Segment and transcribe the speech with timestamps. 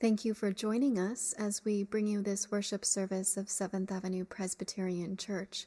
[0.00, 4.24] Thank you for joining us as we bring you this worship service of Seventh Avenue
[4.24, 5.66] Presbyterian Church.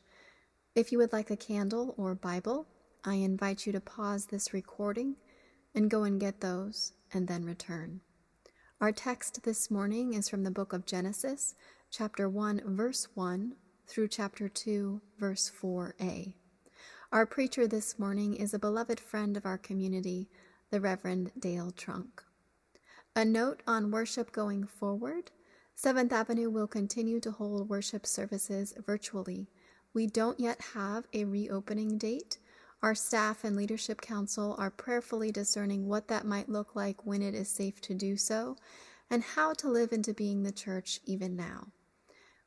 [0.73, 2.65] If you would like a candle or Bible,
[3.03, 5.17] I invite you to pause this recording
[5.75, 7.99] and go and get those and then return.
[8.79, 11.53] Our text this morning is from the book of Genesis,
[11.89, 16.35] chapter 1, verse 1 through chapter 2, verse 4a.
[17.11, 20.29] Our preacher this morning is a beloved friend of our community,
[20.69, 22.23] the Reverend Dale Trunk.
[23.13, 25.31] A note on worship going forward
[25.75, 29.49] Seventh Avenue will continue to hold worship services virtually.
[29.93, 32.37] We don't yet have a reopening date.
[32.81, 37.35] Our staff and leadership council are prayerfully discerning what that might look like when it
[37.35, 38.55] is safe to do so
[39.09, 41.67] and how to live into being the church even now.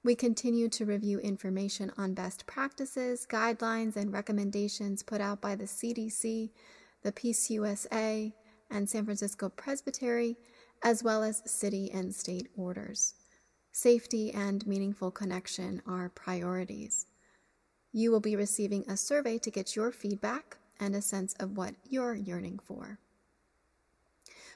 [0.02, 5.64] We continue to review information on best practices, guidelines, and recommendations put out by the
[5.64, 6.52] CDC,
[7.02, 8.32] the PCUSA,
[8.70, 10.36] and San Francisco Presbytery
[10.84, 13.14] as well as city and state orders.
[13.72, 17.06] Safety and meaningful connection are priorities.
[17.90, 21.74] You will be receiving a survey to get your feedback and a sense of what
[21.88, 22.98] you're yearning for.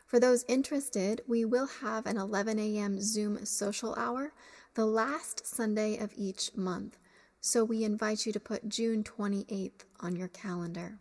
[0.07, 3.01] For those interested, we will have an 11 a.m.
[3.01, 4.33] Zoom social hour
[4.75, 6.99] the last Sunday of each month,
[7.41, 10.99] so we invite you to put June 28th on your calendar.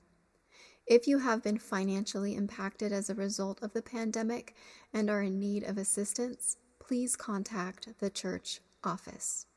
[0.88, 4.56] If you have been financially impacted as a result of the pandemic
[4.94, 9.48] and are in need of assistance, please contact the church office.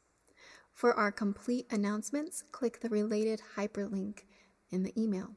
[0.74, 4.24] For our complete announcements, click the related hyperlink
[4.70, 5.36] in the email.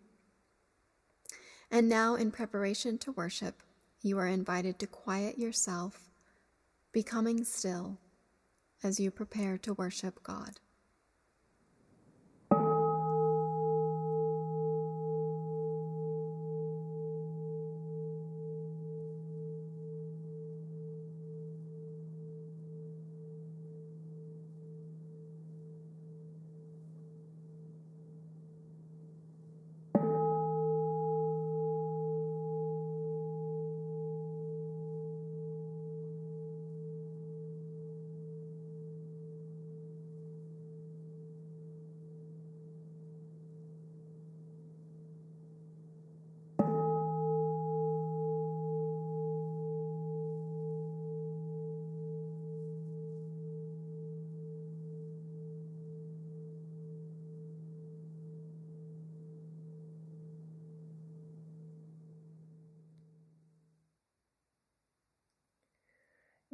[1.69, 3.61] And now, in preparation to worship,
[4.01, 6.09] you are invited to quiet yourself,
[6.91, 7.99] becoming still
[8.81, 10.59] as you prepare to worship God.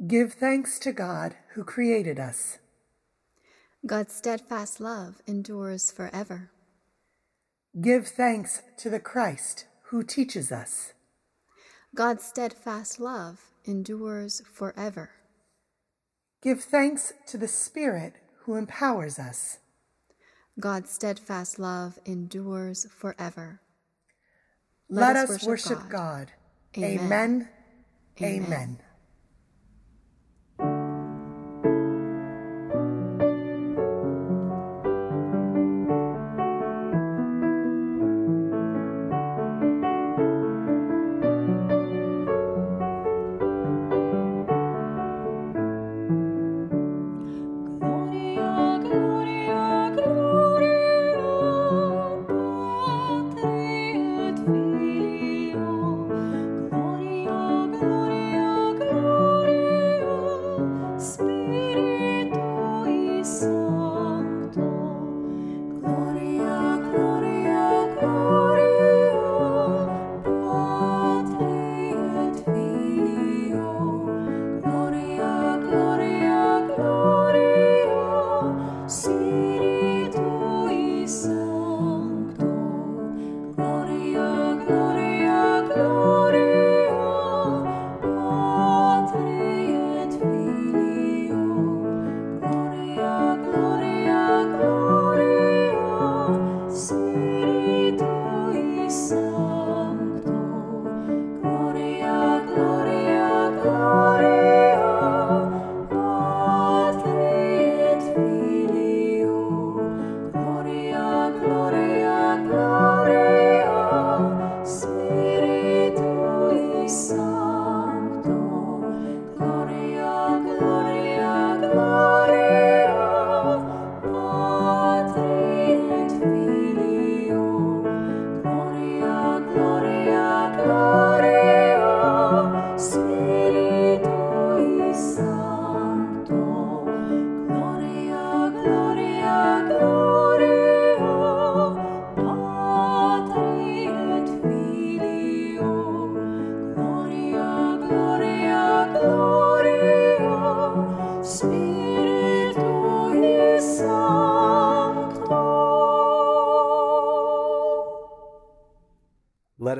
[0.06, 2.58] Give thanks to God who created us.
[3.84, 6.50] God's steadfast love endures forever.
[7.78, 10.94] Give thanks to the Christ who teaches us.
[11.94, 15.10] God's steadfast love endures forever.
[16.42, 19.58] Give thanks to the Spirit who empowers us.
[20.58, 23.60] God's steadfast love endures forever.
[24.88, 25.90] Let, Let us, worship, worship God.
[25.90, 26.32] God.
[26.78, 27.04] Amen.
[27.04, 27.48] Amen.
[28.22, 28.44] Amen.
[28.44, 28.78] Amen.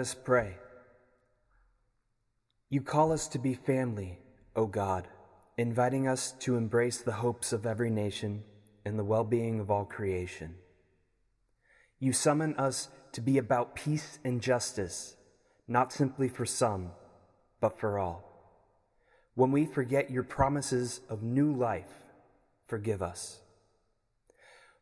[0.01, 0.57] Us pray.
[2.71, 4.19] You call us to be family,
[4.57, 5.07] O God,
[5.57, 8.43] inviting us to embrace the hopes of every nation
[8.85, 10.55] and the well being of all creation.
[11.99, 15.17] You summon us to be about peace and justice,
[15.69, 16.93] not simply for some,
[17.61, 18.25] but for all.
[19.35, 21.93] When we forget your promises of new life,
[22.67, 23.41] forgive us.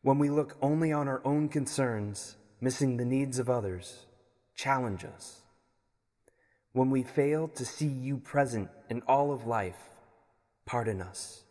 [0.02, 4.06] When we look only on our own concerns, missing the needs of others,
[4.58, 5.40] challenge us.
[6.72, 9.78] When we fail to see you present in all of life,
[10.66, 11.44] pardon us.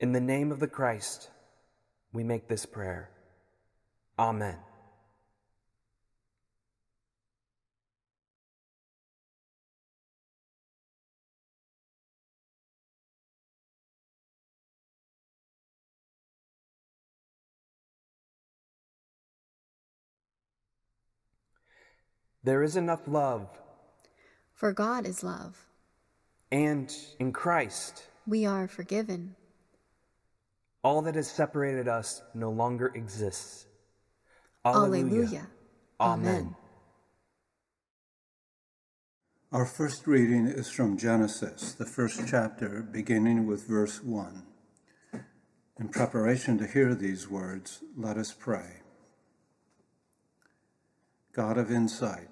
[0.00, 1.30] In the name of the Christ,
[2.12, 3.10] we make this prayer.
[4.18, 4.56] Amen.
[22.46, 23.48] There is enough love.
[24.54, 25.66] For God is love.
[26.52, 29.34] And in Christ, we are forgiven.
[30.84, 33.66] All that has separated us no longer exists.
[34.64, 35.02] Alleluia.
[35.02, 35.46] Alleluia.
[35.98, 36.28] Amen.
[36.28, 36.56] Amen.
[39.50, 44.44] Our first reading is from Genesis, the first chapter, beginning with verse 1.
[45.80, 48.82] In preparation to hear these words, let us pray.
[51.32, 52.28] God of insight,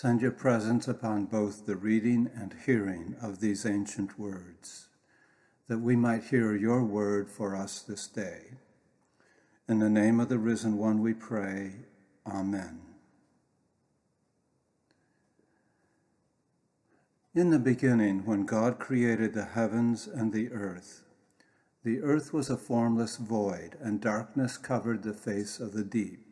[0.00, 4.90] Send your presence upon both the reading and hearing of these ancient words,
[5.66, 8.42] that we might hear your word for us this day.
[9.68, 11.72] In the name of the risen one we pray,
[12.24, 12.80] Amen.
[17.34, 21.02] In the beginning, when God created the heavens and the earth,
[21.82, 26.27] the earth was a formless void, and darkness covered the face of the deep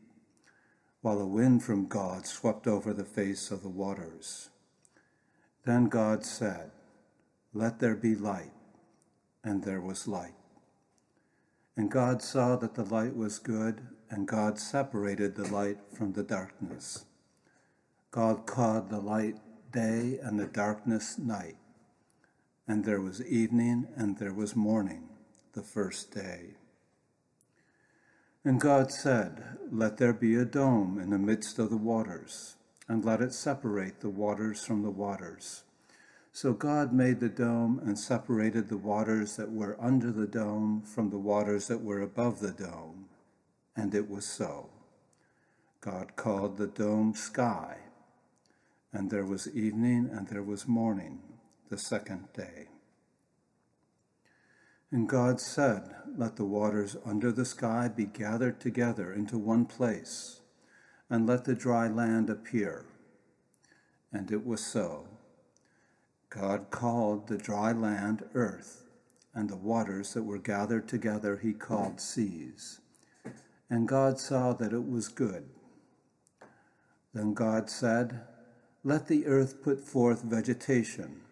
[1.06, 4.50] while a wind from God swept over the face of the waters.
[5.64, 6.72] Then God said,
[7.54, 8.50] Let there be light,
[9.44, 10.34] and there was light.
[11.76, 16.24] And God saw that the light was good, and God separated the light from the
[16.24, 17.04] darkness.
[18.10, 19.36] God called the light
[19.70, 21.58] day and the darkness night.
[22.66, 25.04] And there was evening and there was morning
[25.52, 26.56] the first day.
[28.46, 32.54] And God said, Let there be a dome in the midst of the waters,
[32.86, 35.64] and let it separate the waters from the waters.
[36.30, 41.10] So God made the dome and separated the waters that were under the dome from
[41.10, 43.06] the waters that were above the dome.
[43.74, 44.70] And it was so.
[45.80, 47.78] God called the dome sky.
[48.92, 51.18] And there was evening and there was morning,
[51.68, 52.68] the second day.
[54.92, 60.40] And God said, Let the waters under the sky be gathered together into one place,
[61.10, 62.86] and let the dry land appear.
[64.12, 65.08] And it was so.
[66.30, 68.84] God called the dry land earth,
[69.34, 72.80] and the waters that were gathered together he called seas.
[73.68, 75.48] And God saw that it was good.
[77.12, 78.20] Then God said,
[78.84, 81.22] Let the earth put forth vegetation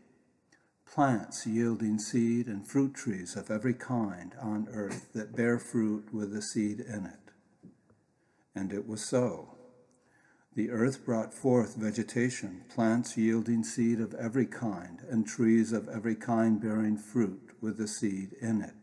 [0.94, 6.32] plants yielding seed, and fruit trees of every kind on earth that bear fruit with
[6.32, 7.32] the seed in it.
[8.54, 9.56] And it was so.
[10.54, 16.14] The earth brought forth vegetation, plants yielding seed of every kind, and trees of every
[16.14, 18.76] kind bearing fruit with the seed in it.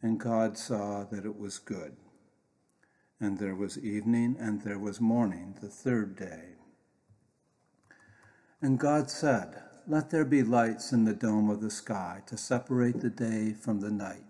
[0.00, 1.96] And God saw that it was good.
[3.18, 6.50] And there was evening and there was morning the third day.
[8.62, 13.00] And God said, let there be lights in the dome of the sky to separate
[13.00, 14.24] the day from the night.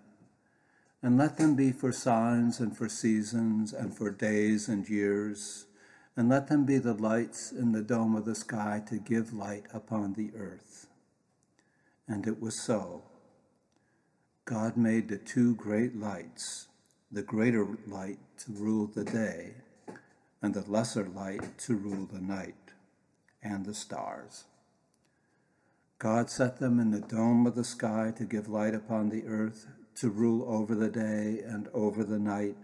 [1.01, 5.67] And let them be for signs and for seasons and for days and years.
[6.17, 9.67] And let them be the lights in the dome of the sky to give light
[9.73, 10.89] upon the earth.
[12.09, 13.03] And it was so.
[14.45, 16.69] God made the two great lights,
[17.13, 19.55] the greater light to rule the day,
[20.43, 22.73] and the lesser light to rule the night,
[23.43, 24.45] and the stars.
[26.05, 29.69] God set them in the dome of the sky to give light upon the earth,
[29.95, 32.57] to rule over the day and over the night,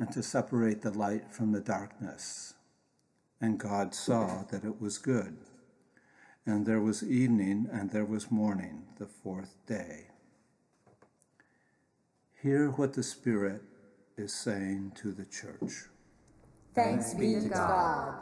[0.00, 2.54] and to separate the light from the darkness.
[3.40, 5.36] And God saw that it was good.
[6.44, 10.08] And there was evening and there was morning, the fourth day.
[12.42, 13.62] Hear what the Spirit
[14.16, 15.84] is saying to the church.
[16.74, 18.14] Thanks be to God.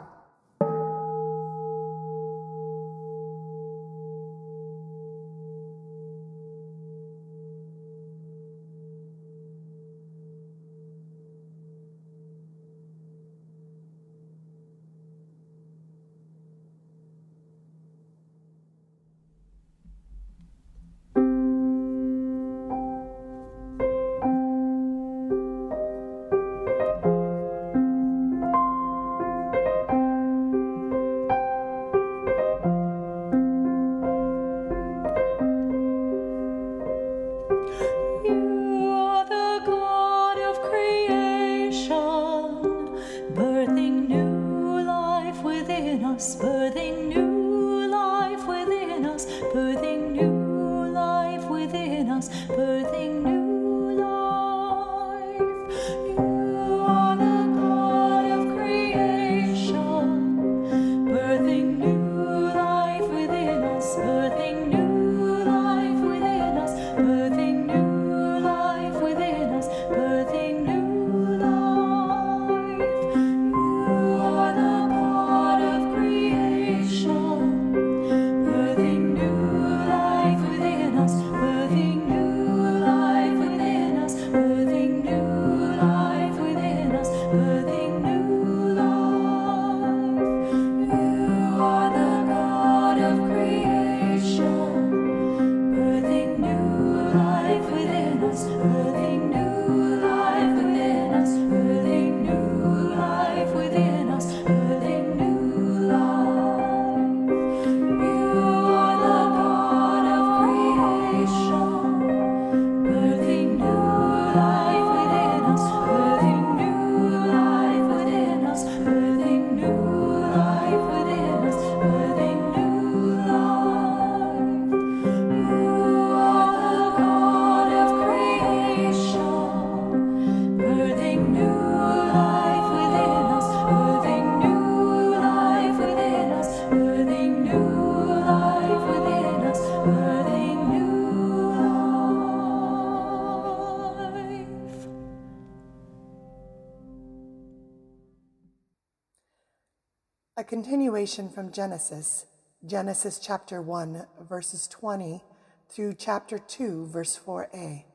[151.09, 152.27] Continuation from Genesis,
[152.63, 155.23] Genesis chapter 1, verses 20
[155.67, 157.85] through chapter 2, verse 4a.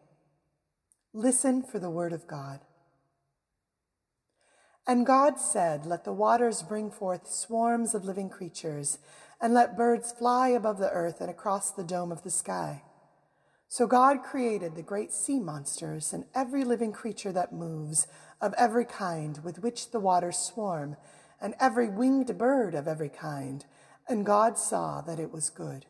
[1.12, 2.59] Listen for the word of God.
[4.85, 8.99] And God said, Let the waters bring forth swarms of living creatures,
[9.40, 12.83] and let birds fly above the earth and across the dome of the sky.
[13.68, 18.09] So God created the great sea monsters and every living creature that moves,
[18.40, 20.97] of every kind with which the waters swarm
[21.44, 23.66] and every winged bird of every kind,
[24.08, 25.84] and God saw that it was good.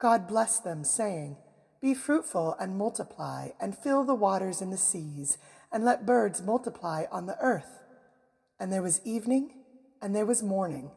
[0.00, 1.36] God blessed them, saying,
[1.80, 5.38] Be fruitful and multiply, and fill the waters in the seas,
[5.70, 7.84] and let birds multiply on the earth.
[8.58, 9.52] And there was evening,
[10.02, 10.90] and there was morning,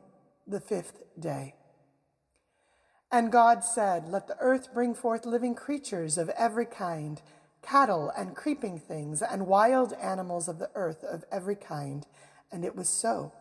[0.48, 1.54] the fifth day.
[3.12, 7.22] And God said, Let the earth bring forth living creatures of every kind,
[7.62, 12.08] cattle and creeping things, and wild animals of the earth of every kind
[12.54, 13.34] and it was so.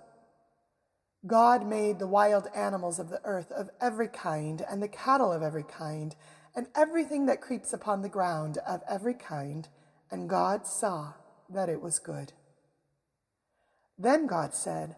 [1.24, 5.42] God made the wild animals of the earth of every kind, and the cattle of
[5.42, 6.16] every kind,
[6.56, 9.68] and everything that creeps upon the ground of every kind,
[10.10, 11.12] and God saw
[11.48, 12.32] that it was good.
[13.96, 14.96] Then God said,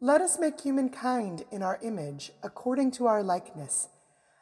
[0.00, 3.88] Let us make humankind in our image, according to our likeness,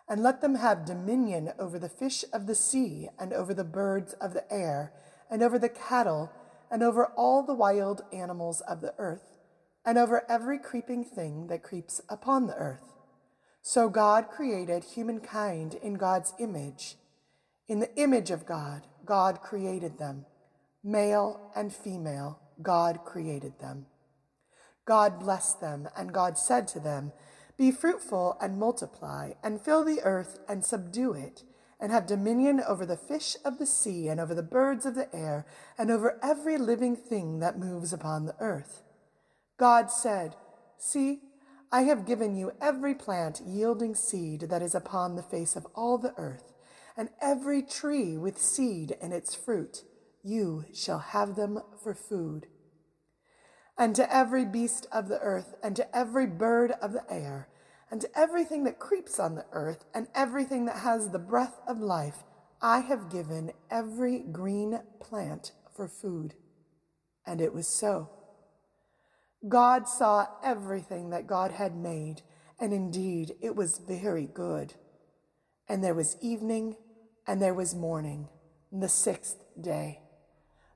[0.09, 4.15] and let them have dominion over the fish of the sea, and over the birds
[4.15, 4.93] of the air,
[5.31, 6.33] and over the cattle
[6.71, 9.39] and over all the wild animals of the earth,
[9.85, 12.95] and over every creeping thing that creeps upon the earth.
[13.63, 16.97] So God created humankind in God's image.
[17.69, 20.27] In the image of God, God created them.
[20.83, 23.87] Male and female, God created them.
[24.87, 27.13] God blessed them, and God said to them,
[27.57, 31.45] Be fruitful and multiply, and fill the earth and subdue it
[31.81, 35.15] and have dominion over the fish of the sea, and over the birds of the
[35.15, 35.47] air,
[35.79, 38.83] and over every living thing that moves upon the earth.
[39.59, 40.37] God said,
[40.79, 41.21] See,
[41.73, 45.99] I have given you every plant yielding seed that is upon the face of all
[45.99, 46.53] the earth,
[46.97, 49.85] and every tree with seed in its fruit.
[50.23, 52.47] You shall have them for food.
[53.79, 57.49] And to every beast of the earth, and to every bird of the air,
[57.91, 61.81] and to everything that creeps on the earth and everything that has the breath of
[61.81, 62.23] life,
[62.63, 66.35] I have given every green plant for food.
[67.27, 68.11] And it was so.
[69.49, 72.23] God saw everything that God had made,
[72.61, 74.75] and indeed it was very good.
[75.69, 76.77] And there was evening,
[77.27, 78.29] and there was morning,
[78.71, 80.01] the sixth day.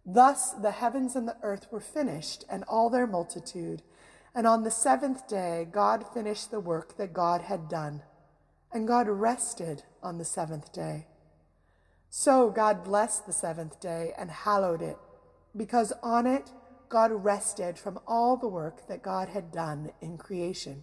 [0.06, 3.82] Thus the heavens and the earth were finished, and all their multitude.
[4.34, 8.02] And on the seventh day, God finished the work that God had done,
[8.72, 11.06] and God rested on the seventh day.
[12.10, 14.98] So God blessed the seventh day and hallowed it,
[15.56, 16.50] because on it
[16.88, 20.82] God rested from all the work that God had done in creation.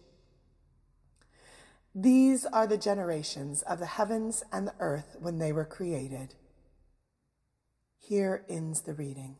[1.93, 6.35] These are the generations of the heavens and the earth when they were created.
[7.97, 9.37] Here ends the reading.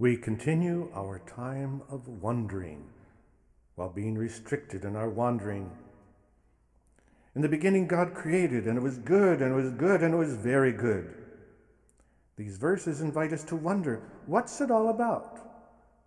[0.00, 2.86] We continue our time of wondering
[3.74, 5.70] while being restricted in our wandering.
[7.34, 10.16] In the beginning, God created, and it was good, and it was good, and it
[10.16, 11.14] was very good.
[12.38, 15.38] These verses invite us to wonder what's it all about?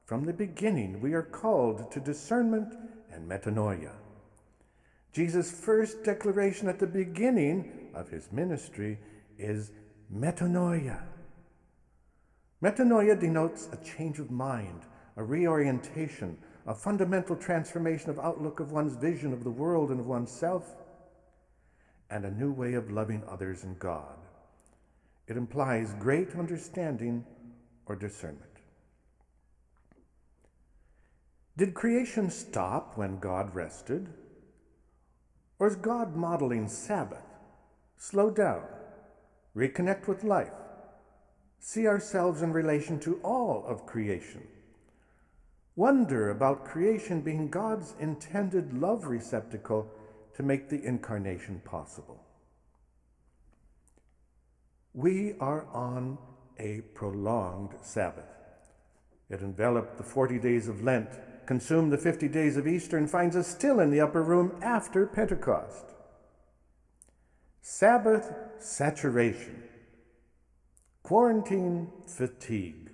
[0.06, 2.74] From the beginning, we are called to discernment
[3.12, 3.92] and metanoia.
[5.12, 8.98] Jesus' first declaration at the beginning of his ministry
[9.38, 9.70] is
[10.12, 11.13] metanoia.
[12.64, 14.84] Metanoia denotes a change of mind,
[15.18, 20.08] a reorientation, a fundamental transformation of outlook of one's vision of the world and of
[20.08, 20.74] oneself,
[22.10, 24.16] and a new way of loving others and God.
[25.28, 27.26] It implies great understanding
[27.86, 28.62] or discernment.
[31.58, 34.08] Did creation stop when God rested?
[35.60, 37.26] Or is God modeling Sabbath?
[37.98, 38.64] Slow down,
[39.54, 40.54] reconnect with life,
[41.66, 44.46] see ourselves in relation to all of creation.
[45.78, 49.90] Wonder about creation being God's intended love receptacle
[50.36, 52.22] to make the incarnation possible.
[54.94, 56.18] We are on
[56.60, 58.26] a prolonged Sabbath.
[59.30, 61.10] It enveloped the 40 days of Lent,
[61.46, 65.08] consumed the 50 days of Easter, and finds us still in the upper room after
[65.08, 65.86] Pentecost.
[67.62, 69.64] Sabbath saturation,
[71.04, 72.90] quarantine fatigue.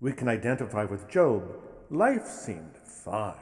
[0.00, 1.44] We can identify with Job.
[1.90, 3.34] Life seemed fine.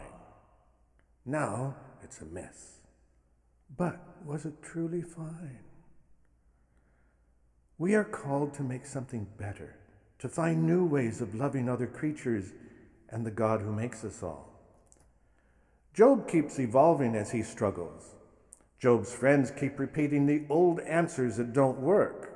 [1.24, 2.80] Now it's a mess.
[3.76, 5.60] But was it truly fine?
[7.78, 9.76] We are called to make something better,
[10.18, 12.52] to find new ways of loving other creatures
[13.08, 14.50] and the God who makes us all.
[15.94, 18.16] Job keeps evolving as he struggles.
[18.80, 22.29] Job's friends keep repeating the old answers that don't work.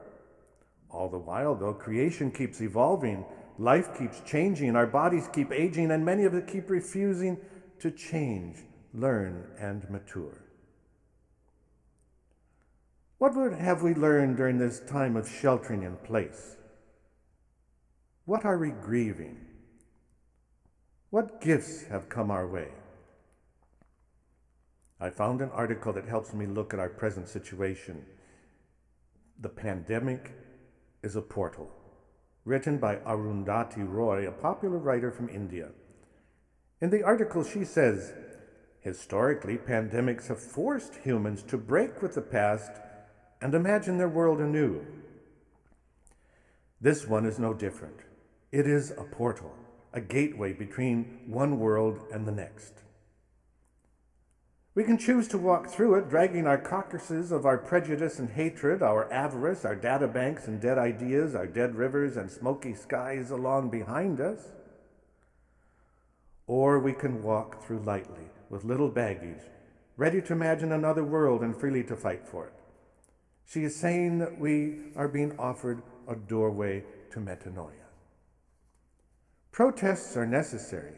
[0.95, 3.25] All the while, though, creation keeps evolving,
[3.59, 7.37] life keeps changing, our bodies keep aging, and many of us keep refusing
[7.81, 8.59] to change,
[8.93, 10.45] learn, and mature.
[13.19, 16.57] What have we learned during this time of sheltering in place?
[18.25, 19.45] What are we grieving?
[21.11, 22.69] What gifts have come our way?
[25.01, 28.05] I found an article that helps me look at our present situation.
[29.41, 30.33] The pandemic
[31.05, 31.71] is a portal,
[32.45, 35.69] written by Arundhati Roy, a popular writer from India.
[36.81, 38.13] In the article, she says
[38.81, 42.71] Historically, pandemics have forced humans to break with the past
[43.41, 44.85] and imagine their world anew.
[46.81, 48.01] This one is no different.
[48.53, 49.55] It is a portal,
[49.95, 52.83] a gateway between one world and the next.
[54.75, 58.83] We can choose to walk through it, dragging our carcasses of our prejudice and hatred,
[58.83, 63.71] our avarice, our data banks and dead ideas, our dead rivers and smoky skies along
[63.71, 64.41] behind us.
[66.49, 69.43] Or we can walk through lightly, with little baggage,
[69.97, 72.53] ready to imagine another world and freely to fight for it.
[73.47, 76.83] She is saying that we are being offered a doorway
[77.13, 77.71] to metanoia.
[79.53, 80.95] Protests are necessary.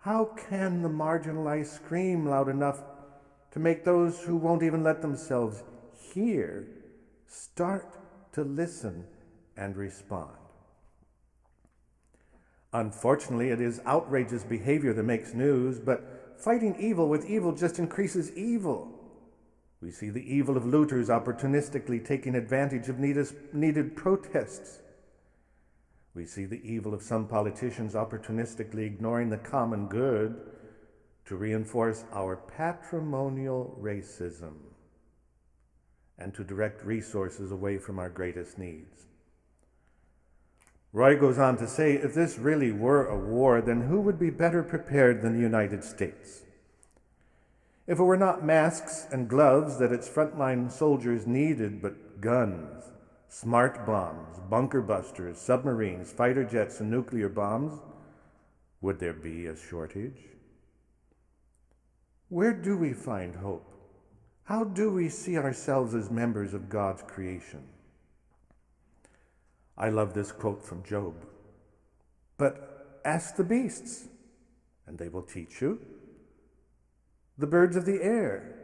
[0.00, 2.82] How can the marginalized scream loud enough
[3.50, 5.62] to make those who won't even let themselves
[6.12, 6.68] hear
[7.26, 7.96] start
[8.32, 9.04] to listen
[9.56, 10.30] and respond?
[12.72, 18.30] Unfortunately, it is outrageous behavior that makes news, but fighting evil with evil just increases
[18.36, 18.94] evil.
[19.80, 24.80] We see the evil of looters opportunistically taking advantage of needed protests.
[26.18, 30.34] We see the evil of some politicians opportunistically ignoring the common good
[31.26, 34.54] to reinforce our patrimonial racism
[36.18, 39.06] and to direct resources away from our greatest needs.
[40.92, 44.30] Roy goes on to say if this really were a war, then who would be
[44.30, 46.42] better prepared than the United States?
[47.86, 52.90] If it were not masks and gloves that its frontline soldiers needed, but guns,
[53.28, 57.80] smart bombs, bunker busters, submarines, fighter jets, and nuclear bombs,
[58.80, 60.20] would there be a shortage?
[62.28, 63.72] Where do we find hope?
[64.44, 67.62] How do we see ourselves as members of God's creation?
[69.76, 71.14] I love this quote from Job.
[72.36, 74.08] But ask the beasts,
[74.86, 75.80] and they will teach you.
[77.36, 78.54] The birds of the air,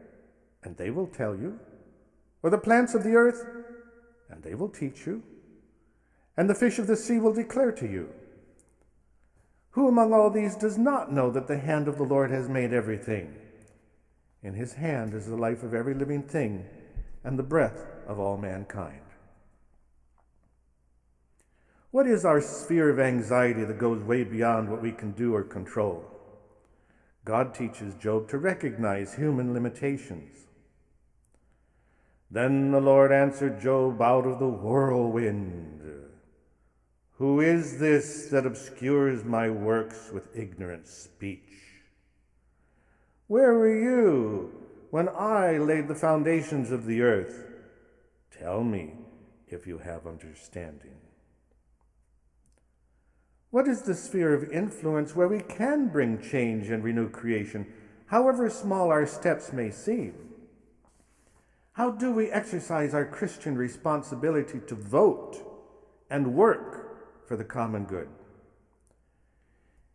[0.62, 1.60] and they will tell you.
[2.42, 3.46] Or the plants of the earth,
[4.34, 5.22] and they will teach you.
[6.36, 8.08] And the fish of the sea will declare to you.
[9.70, 12.72] Who among all these does not know that the hand of the Lord has made
[12.72, 13.34] everything?
[14.42, 16.66] In his hand is the life of every living thing
[17.22, 19.00] and the breath of all mankind.
[21.92, 25.44] What is our sphere of anxiety that goes way beyond what we can do or
[25.44, 26.04] control?
[27.24, 30.46] God teaches Job to recognize human limitations.
[32.34, 35.80] Then the Lord answered Job out of the whirlwind
[37.12, 41.62] Who is this that obscures my works with ignorant speech?
[43.28, 44.52] Where were you
[44.90, 47.46] when I laid the foundations of the earth?
[48.36, 48.94] Tell me
[49.46, 50.96] if you have understanding.
[53.50, 57.72] What is the sphere of influence where we can bring change and renew creation,
[58.06, 60.33] however small our steps may seem?
[61.74, 65.36] How do we exercise our Christian responsibility to vote
[66.10, 68.08] and work for the common good?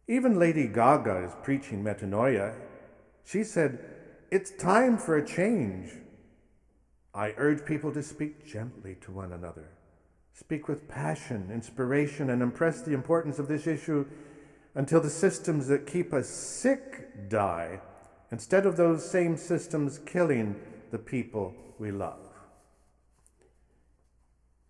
[0.07, 2.55] Even Lady Gaga is preaching metanoia.
[3.25, 3.79] She said,
[4.31, 5.91] It's time for a change.
[7.13, 9.69] I urge people to speak gently to one another
[10.39, 14.05] Speak with passion, inspiration, and impress the importance of this issue
[14.73, 17.81] until the systems that keep us sick die,
[18.31, 20.55] instead of those same systems killing
[20.91, 22.29] the people we love.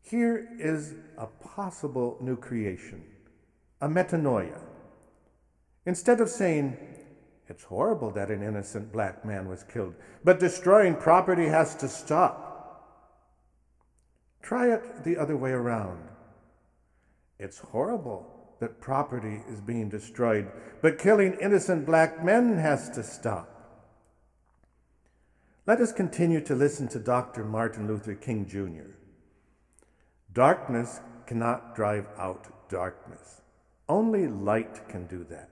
[0.01, 3.03] Here is a possible new creation,
[3.81, 4.59] a metanoia.
[5.85, 6.77] Instead of saying,
[7.47, 12.45] it's horrible that an innocent black man was killed, but destroying property has to stop.
[14.41, 15.99] Try it the other way around.
[17.39, 20.47] It's horrible that property is being destroyed,
[20.81, 23.58] but killing innocent black men has to stop.
[25.69, 27.45] Let us continue to listen to Dr.
[27.45, 28.95] Martin Luther King Jr.
[30.33, 33.41] Darkness cannot drive out darkness.
[33.87, 35.51] Only light can do that.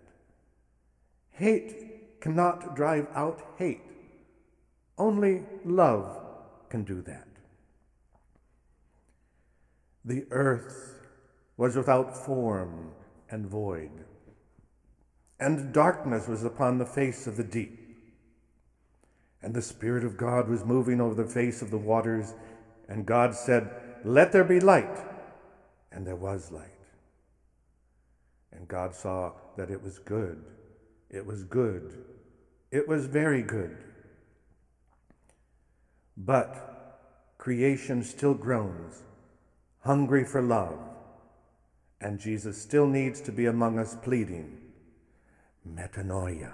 [1.30, 3.84] Hate cannot drive out hate.
[4.97, 6.17] Only love
[6.69, 7.27] can do that.
[10.03, 10.95] The earth
[11.58, 12.89] was without form
[13.30, 13.91] and void,
[15.39, 17.87] and darkness was upon the face of the deep.
[19.41, 22.34] And the Spirit of God was moving over the face of the waters,
[22.89, 23.69] and God said,
[24.04, 24.97] Let there be light.
[25.91, 26.71] And there was light.
[28.52, 30.43] And God saw that it was good.
[31.10, 32.04] It was good.
[32.71, 33.78] It was very good.
[36.17, 39.04] But creation still groans
[39.88, 40.78] hungry for love.
[42.02, 44.58] And Jesus still needs to be among us pleading,
[45.67, 46.52] metanoia.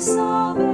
[0.00, 0.69] my sovereign.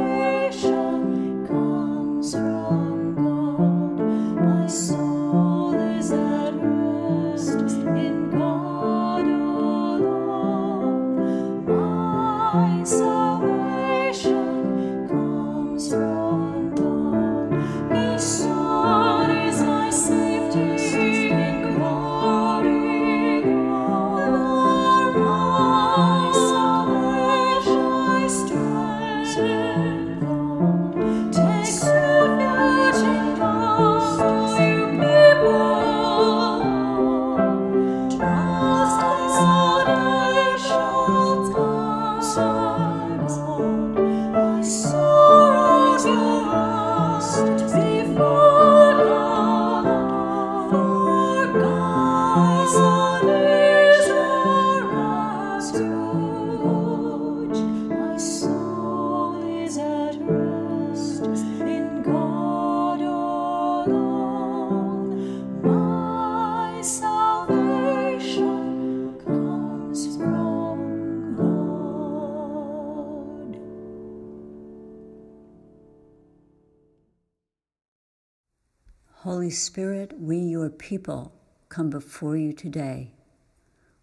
[79.47, 81.33] Holy Spirit, we, your people,
[81.69, 83.13] come before you today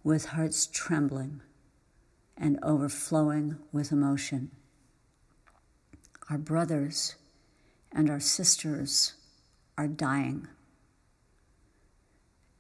[0.01, 1.41] with hearts trembling
[2.38, 4.51] and overflowing with emotion.
[6.29, 7.17] Our brothers
[7.91, 9.15] and our sisters
[9.77, 10.47] are dying.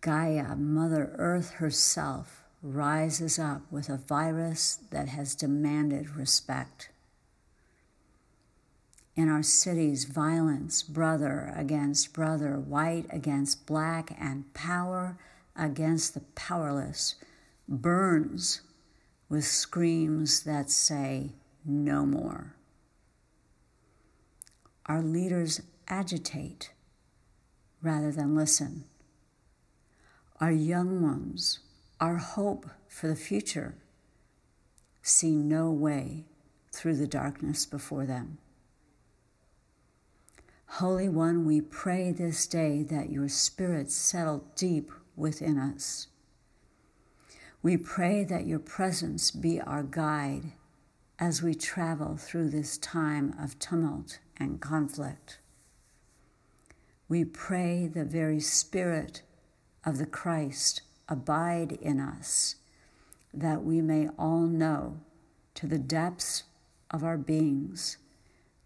[0.01, 6.89] Gaia, Mother Earth herself, rises up with a virus that has demanded respect.
[9.15, 15.17] In our cities, violence, brother against brother, white against black, and power
[15.55, 17.15] against the powerless
[17.67, 18.61] burns
[19.29, 21.31] with screams that say,
[21.63, 22.55] no more.
[24.87, 26.71] Our leaders agitate
[27.81, 28.85] rather than listen.
[30.39, 31.59] Our young ones,
[31.99, 33.75] our hope for the future,
[35.01, 36.25] see no way
[36.71, 38.39] through the darkness before them.
[40.77, 46.07] Holy One, we pray this day that your Spirit settle deep within us
[47.63, 50.51] we pray that your presence be our guide
[51.17, 55.39] as we travel through this time of tumult and conflict.
[57.07, 59.21] We pray the very Spirit
[59.85, 62.55] of the Christ abide in us,
[63.33, 64.99] that we may all know
[65.55, 66.43] to the depths
[66.91, 67.97] of our beings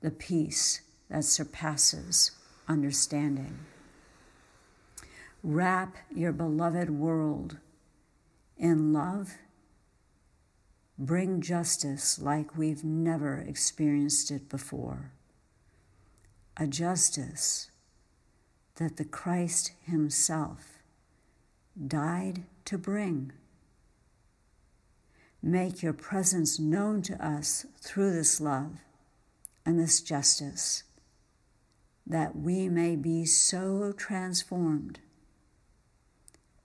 [0.02, 2.32] the peace that surpasses
[2.68, 3.60] understanding.
[5.44, 7.58] Wrap your beloved world
[8.58, 9.36] in love,
[10.98, 15.12] bring justice like we've never experienced it before.
[16.58, 17.70] A justice
[18.76, 20.80] that the Christ Himself
[21.88, 23.32] died to bring.
[25.42, 28.78] Make your presence known to us through this love
[29.66, 30.84] and this justice,
[32.10, 35.00] that we may be so transformed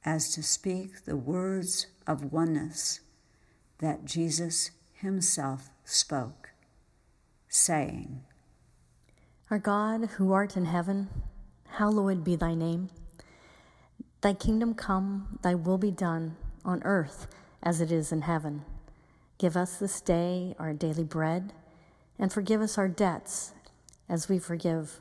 [0.05, 3.01] as to speak the words of oneness
[3.79, 6.51] that Jesus himself spoke,
[7.49, 8.23] saying,
[9.51, 11.09] Our God, who art in heaven,
[11.71, 12.91] hallowed be thy name.
[14.21, 17.27] Thy kingdom come, thy will be done, on earth
[17.63, 18.65] as it is in heaven.
[19.39, 21.53] Give us this day our daily bread,
[22.17, 23.55] and forgive us our debts
[24.09, 25.01] as we forgive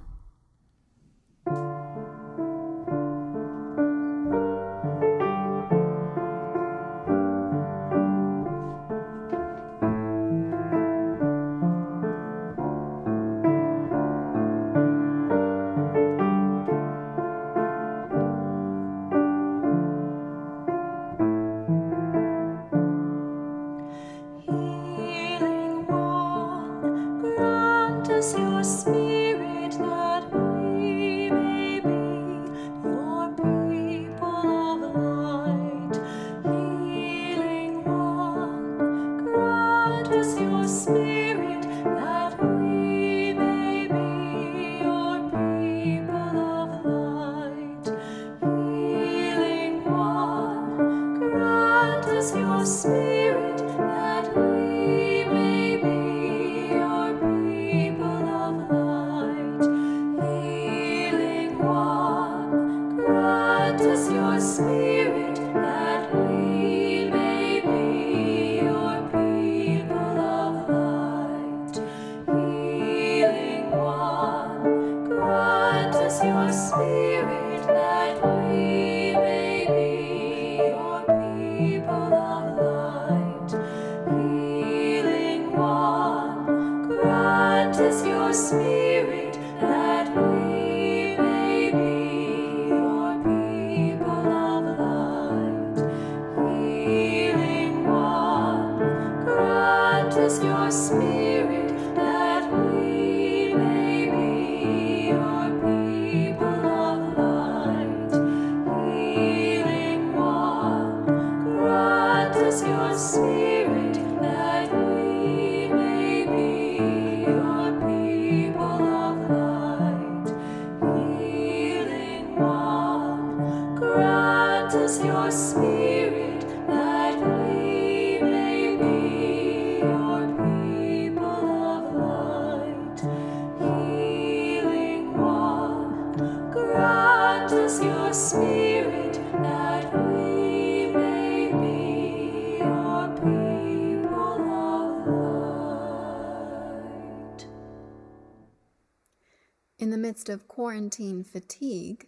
[150.21, 152.05] Midst of quarantine fatigue,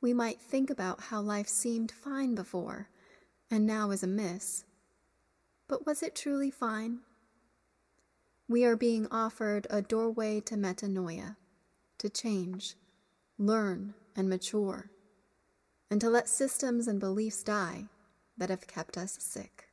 [0.00, 2.88] we might think about how life seemed fine before
[3.50, 4.64] and now is amiss.
[5.66, 7.00] But was it truly fine?
[8.48, 11.34] We are being offered a doorway to metanoia,
[11.98, 12.76] to change,
[13.38, 14.92] learn, and mature,
[15.90, 17.86] and to let systems and beliefs die
[18.36, 19.68] that have kept us sick.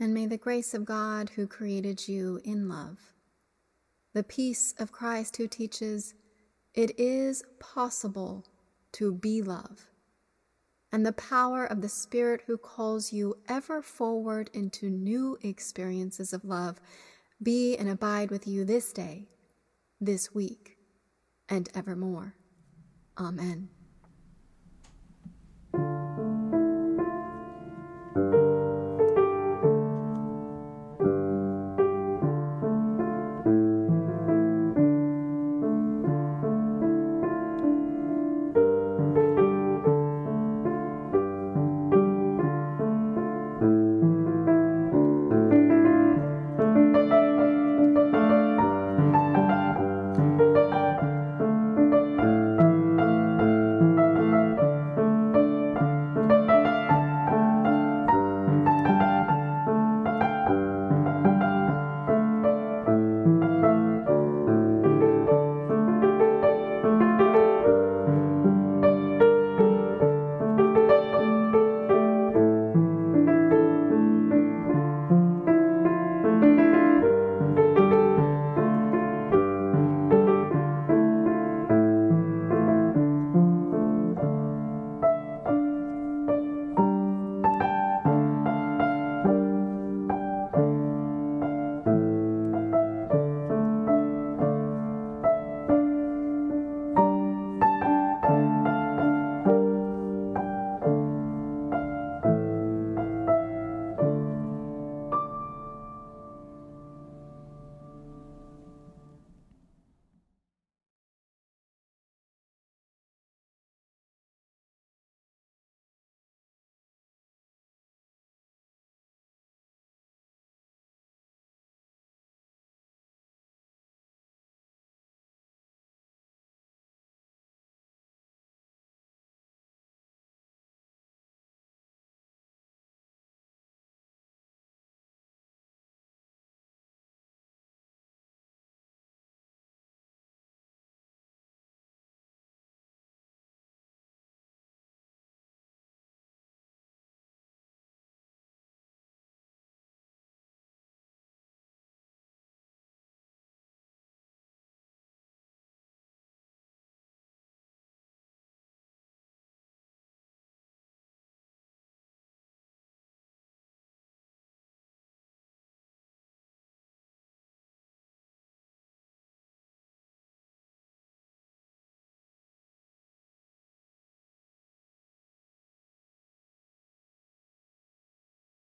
[0.00, 3.12] And may the grace of God who created you in love,
[4.18, 6.12] the peace of Christ who teaches
[6.74, 8.44] it is possible
[8.90, 9.86] to be love,
[10.90, 16.44] and the power of the Spirit who calls you ever forward into new experiences of
[16.44, 16.80] love
[17.40, 19.28] be and abide with you this day,
[20.00, 20.78] this week,
[21.48, 22.34] and evermore.
[23.16, 23.68] Amen.